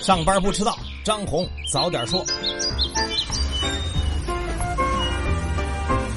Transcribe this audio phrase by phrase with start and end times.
[0.00, 2.24] 上班不迟到，张红早点说。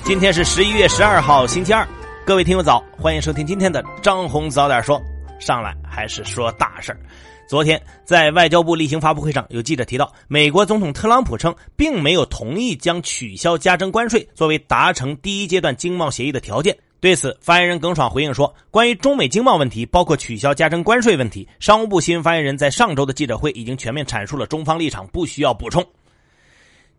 [0.05, 1.85] 今天是十一月十二号，星期二，
[2.25, 5.01] 各位听友早，欢迎收听今天的张红早点说。
[5.37, 6.99] 上来还是说大事儿。
[7.45, 16.73] 昨天在外交部例行发布会上，有记者提到，美国总统特朗普称，并没有同意将取消加征关税作为达成第一阶段经贸协议的条件。
[17.03, 25.85] 对此，发言人耿爽回应说：“关于中美经贸问题，包括取消加征关税问题，商务部新闻发言人在上周的记者会已经全面阐述了中方立场，不需要补充。”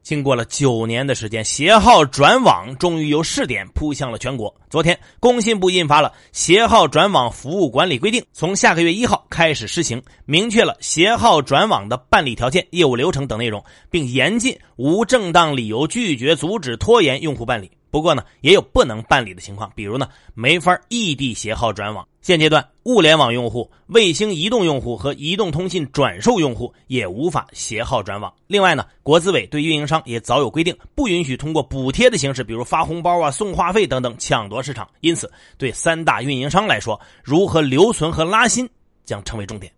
[0.04, 4.54] 经过了九年的时间，携号转网终于由试点铺向了全国。
[4.68, 17.70] 昨天，工信部印发了《携号转网服务管理规定》，从下个月一号开始施行，明确了携号转网的办理条件、业务流程等内容，并严禁无正当理由拒绝、阻止、拖延用户办理。
[17.90, 22.06] 不过呢，也有不能办理的情况，比如呢，没法异地携号转网。
[22.20, 28.30] 现阶段，物联网用户、卫星移动用户和移动通信转售用户也无法携号转网。
[28.46, 34.86] 另外呢，国资委对运营商也早有规定，不允许通过补贴的形式，比如发红包啊、送话费等等抢夺市场。
[35.00, 38.68] 因此，对三大运营商来说，如何留存和拉新
[39.06, 39.72] 将成为重点。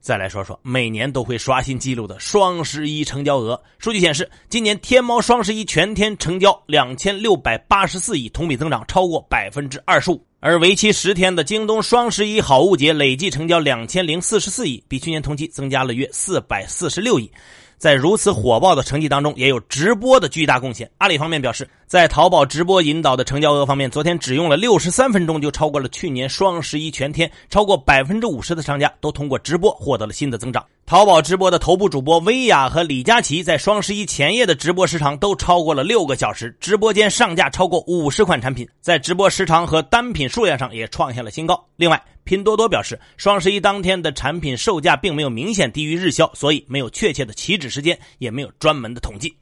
[0.00, 3.60] 再来说说每年都会刷新记录的双十一成交额。
[3.78, 10.24] 数据显示，今年天猫双十一全天成交两千六百八十四亿，同比增长超过百分之二十五。
[10.40, 17.28] 而为期十天的京东双十一好物节累计成交两千零四十四亿，比去年同期增加了约四百四十六亿。
[17.76, 20.88] 在如此火爆的成绩当中，也有直播的巨大贡献。
[20.98, 30.64] 阿里方面表示，在淘宝直播引导的成交额方面，昨天只用了六十三分钟就超过了去年双十一全天，超过百分之五十的商家都通过直播获得了新的增长。
[30.88, 41.62] 淘宝直播的头部主播薇娅和李佳琦在双十一前夜的直播时长都超过了六个小时，直播间上架超过五十款产品，在直播时长和单品数量上也创下了新高。
[41.76, 49.36] 另外，拼多多表示，双十一当天的产品售价并没有明显低于日销，所以没有确切的起止时间，也没有专门的统计。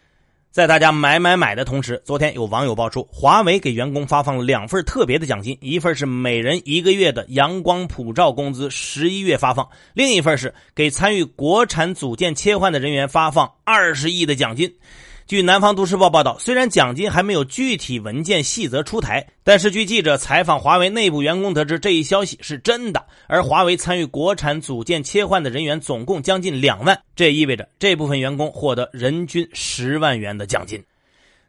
[0.56, 14.74] 在大家买买买的同时，昨天有网友爆出，华为给员工发放了两份特别的奖金，一份是每人一个月的阳光普照工资，十一月发放；另一份是给参与国产组件切换的人员发放二十亿的奖金。
[15.26, 23.04] 据南方都市报报道，虽然奖金还没有具体文件细则出台，但是据记者采访华为内部员工得知，这一消息是真的。
[23.26, 30.80] 而华为参与国产组件切换的人员总共将近两万，这意味着这部分员工获得人均十万元的奖金。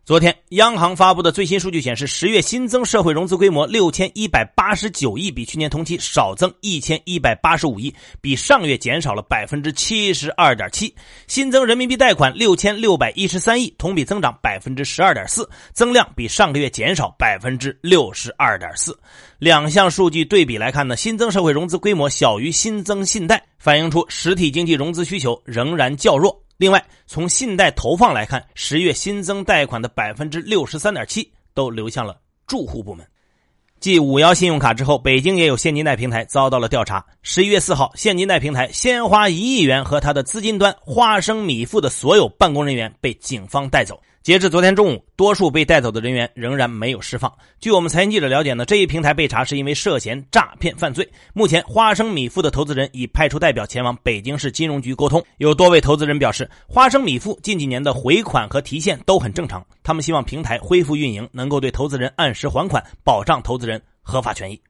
[0.08, 10.96] 昨天，央行发布的最新数据显示，十月新增社会融资规模六千一百八十九亿，比去年同期少增一千一百八十五亿，比上月减少了百分之七十二点七。
[11.28, 18.98] 新增人民币贷款六千六百一十三亿，同比增长百分之十二点四，增量比上个月减少百分之六十二点四。
[19.40, 26.47] 两项数据对比来看呢，新增社会融资规模小于新增信贷，反映出实体经济融资需求仍然较弱。
[26.58, 33.06] 另外，从信贷投放来看，十月新增贷款的百分之六十三点七都流向了住户部门。
[33.80, 37.06] 继五幺信用卡之后，北京也有现金贷平台遭到了调查。
[37.22, 44.02] 十一月四号，现金贷平台鲜花一亿元和他的资金端花生米付的所有办公人员被警方带走。
[44.28, 47.34] 截至昨天中午，多数被带走的人员仍然没有释放。
[47.62, 51.10] 据我们财经记者了解呢，这一平台被查是因为涉嫌诈骗犯罪。
[51.34, 55.24] 目前，花生米富的投资人已派出代表前往北京市金融局沟通。
[55.38, 64.62] 有多位投资人表示，花生米富近几年的回款和提现都很正常，他们希望平台恢复运营，能够对投资人按时还款，保障投资人合法权益。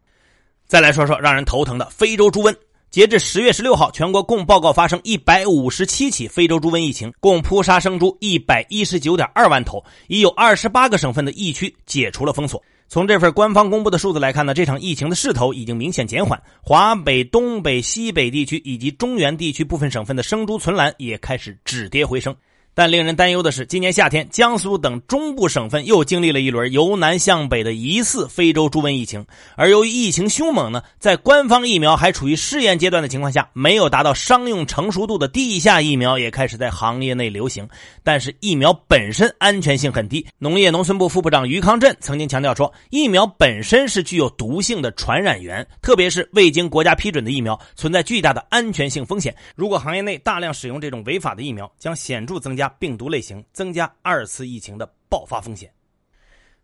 [0.67, 2.55] 再来说说让人头疼的非洲猪瘟。
[2.89, 12.63] 截至十月十六号，全国共报告发生一百五十七起非洲猪瘟疫情，共扑杀生猪一百一十九点二万头，已有二十八个省份的疫区解除了封锁。
[12.87, 22.33] 从这份官方公布的数字来看呢，这场疫情的势头已经明显减缓，华北、东北、西北地区以及中原地区部分省份的生猪存栏也开始止跌回升。
[22.77, 29.25] 但令人担忧的是，今年夏天，江苏等中部省份又经历了一轮由南向北的疑似非洲猪瘟疫情。
[29.55, 37.67] 而由于疫情凶猛呢，在官方疫苗还处于试验阶段的情况下，没有达到商用成熟度的地下疫苗也开始在行业内流行。
[38.03, 40.23] 但是疫苗本身安全性很低。
[40.37, 49.35] 农业农村部副部长于康震曾经强调说，疫苗本身是具有毒性的传染源，特别是未经国家批准的疫苗，存在巨大的安全性风险。
[49.55, 52.66] 如果行业内大量使用这种违法的疫苗，将显著增加。
[52.67, 55.71] 病毒类型增加二次疫情的爆发风险。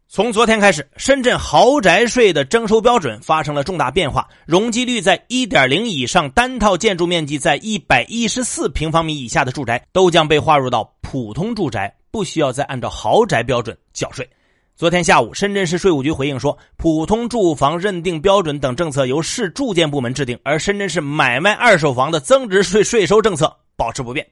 [0.08, 14.30] 从昨天开始，深圳豪宅税的征收标准发生了重大变化，容积率在一点零以上、单套建筑面积在一百一十四平方米以下的住宅都将被划入到普通住宅，不需要再按照豪宅标准缴税。
[14.76, 23.56] 昨天下午，深圳市税务局回应说，普通住房认定标准等政策由市住建部门制定，而深圳市买卖二手房的增值税税收政策。
[23.76, 24.26] 保持不变。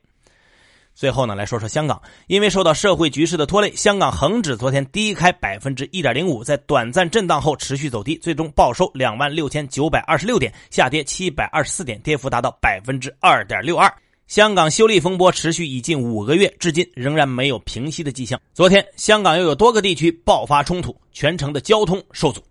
[1.02, 13.92] 最后呢，来说说香港，因为受到社会局势的拖累，香港恒指昨天低开百分之一点零五，在短暂震荡后持续走低，最终报收两万六千九百二十六点，下跌七百二十四点，跌幅达到百分之二点六二。
[14.28, 18.40] 香港修例风波持续已近五个月，至今仍然没有平息的迹象。
[18.54, 22.44] 昨天，香港又有多个地区爆发冲突，全城的交通受阻。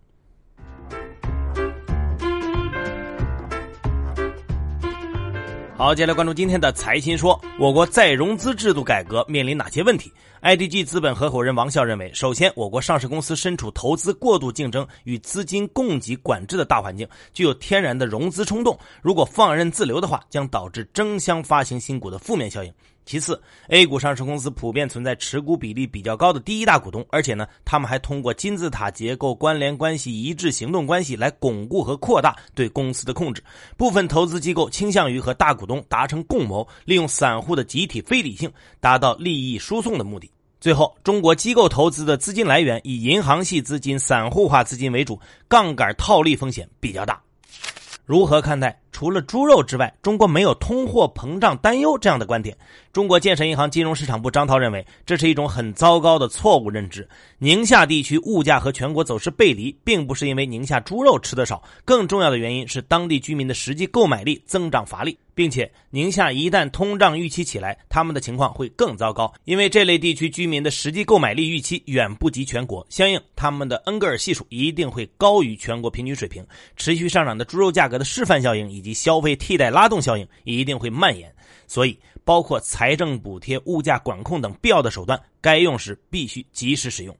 [5.80, 10.12] 好，接下来关注今天的财新说，我国再融资制度改革面临哪些问题
[10.42, 22.70] ？IDG 资本合伙人王笑认为，首先，我国上市公司身处投资过度竞争与资金供给管制的大环境，具有天然的融资冲动，如果放任自流的话，将导致争相发行新股的负面效应。
[23.10, 33.42] 其次，A 股上市公司普遍存在持股比例比较高的第一大股东，而且呢，他们还通过金字塔结构、关联关系、一致行动关系来巩固和扩大对公司的控制。
[33.76, 38.48] 部分投资机构倾向于和大股东达成共谋，利用散户的集体非理性，
[38.78, 40.30] 达到利益输送的目的。
[40.60, 45.18] 最后，中国机构投资的资金来源以银行系资金、散户化资金为主，
[45.48, 47.20] 杠杆套利风险比较大。
[48.06, 48.80] 如何看待？
[48.92, 52.56] 除了猪肉之外，中国没有通货膨胀担忧这样的观点。
[52.92, 57.08] 中国建设银行金融市场部张涛认为，这是一种很糟糕的错误认知。
[57.38, 76.44] 宁夏地区物价和全国走势背离，并不是因为宁夏猪肉吃得少，更重要的原因是当地居民的实际购买力增长乏力，并且宁夏一旦通胀预期起来，他们的情况会更糟糕，因为这类地区居民的实际购买力预期远不及全国，相应他们的恩格尔系数一定会高于全国平均水平。
[76.76, 81.30] 持续上涨的猪肉价格的示范效应以及消费替代拉动效应一定会蔓延，
[81.66, 87.14] 所以包括财政补贴、物价管控等必要的手段，该用时必须及时使用。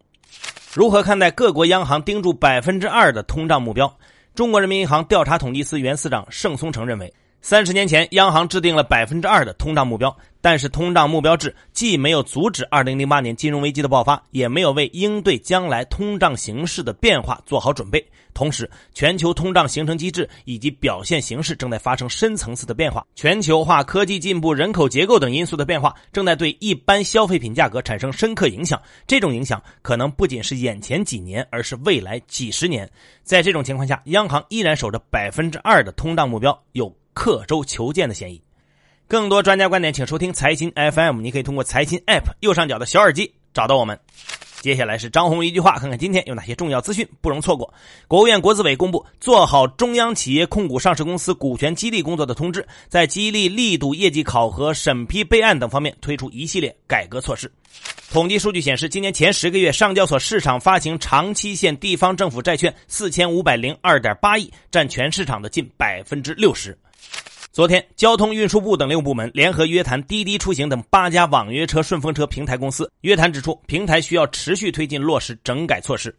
[0.72, 3.94] 如何看待各国央行盯住百分之二的通胀目标？
[4.34, 10.14] 中国人民银行调查统计司原司长盛松成认为，三十年前央行制定了百分之二的通胀目标。
[10.42, 18.02] 但是，通胀目标制既没有阻止2008年金融危机的爆发，也没有为应对将来通胀形势的变化做好准备。
[18.32, 23.06] 同时，全球通胀形成机制以及表现形式正在发生深层次的变化。
[23.14, 28.81] 全球化、科技进步、人口结构等因素的变化，正在对一般消费品价格产生深刻影响。
[29.06, 32.90] 这种影响可能不仅是眼前几年，而是未来几十年。
[33.22, 38.40] 在这种情况下，央行依然守着百分之二的通胀目标，有刻舟求剑的嫌疑。
[39.06, 41.20] 更多专家观点，请收听财新 FM。
[41.20, 43.98] 你可以通过财新 App 右上角的小耳机找到我们。
[44.60, 47.72] 接下来是张红一句话，看看今天有哪些重要资讯不容错过。
[48.06, 57.50] 国务院国资委公布做好中央企业控股上市公司股权激励工作的通知，在激励力度、业绩考核、审批备案等方面推出一系列改革措施。
[58.12, 66.78] 统计数据显示，今年前十个月，上交所市场发行长期限地方政府债券四千五百零二点八亿，占全市场的近百分之六十。
[67.52, 72.88] 昨天，交通运输部等六部门联合约谈滴滴出行等八家网约车、顺风车平台公司。
[73.00, 76.17] 约谈指出，平台需要持续推进落实整改措施。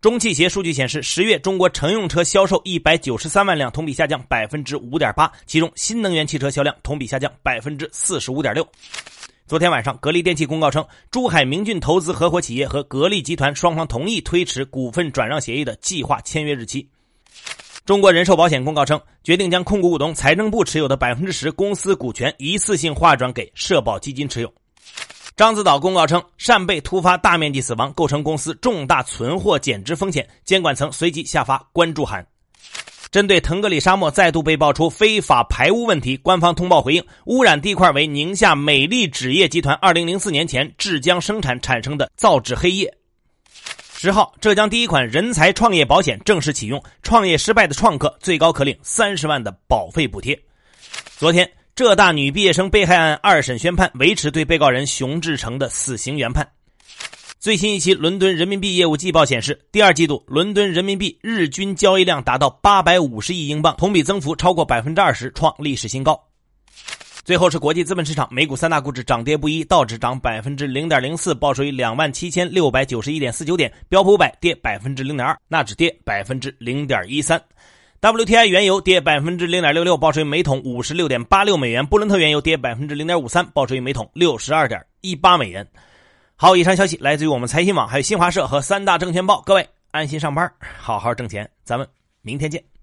[0.00, 8.66] 中汽协数据显示，十月中国乘用车销售一百九十三万辆，同比下降百分之五点八，其中新能源汽车销量同比下降百分之四十五点六。
[9.46, 16.88] 昨天晚上，格力电器公告称，珠海明骏投资合伙企业和格力集团双方同意推迟股份转让协议的计划签约日期。
[17.88, 24.54] 中国人寿保险公告称，决定将控股股东财政部持有的百分之十公司股权一次性划转给社保基金持有。
[25.38, 32.26] 獐子岛公告称，扇贝突发大面积死亡构成公司重大存货减值风险，监管层随即下发关注函。
[33.10, 42.97] 针对腾格里沙漠再度被爆出非法排污问题，官方通报回应，污染地块为宁夏美丽纸业集团二零零四年前制浆生产产生的造纸黑液。
[44.00, 50.38] 十号，浙江第一款人才创业保险正式启用，创业失败的创客最高可领三十万的保费补贴。
[51.16, 56.48] 昨天，浙大女毕业生被害案二审宣判，维持对被告人熊志成的死刑原判。
[57.40, 66.27] 最新一期伦敦人民币业务季报显示，第二季度伦敦人民币日均交易量达到八百五十亿英镑，同比增幅超过百分之二十，创历史新高。
[67.28, 77.38] 最后是国际资本市场，美股三大股指涨跌不一，道指涨百分之零点零四，报收于两万七千六百九十一点四九点；标普五百跌百分之零点二，纳指跌百分之零点一三
[78.00, 85.68] ；WTI 原油跌百分之零点六六，报收于每桶五十六点八六美元；布伦特原油跌百分之零点五三，报收于每桶六十二点一八美元。
[86.34, 89.42] 好，以上消息来自于我们财新网、还有新华社和三大证券报。
[89.42, 91.86] 各位安心上班，好好挣钱，咱们
[92.22, 92.77] 明天见。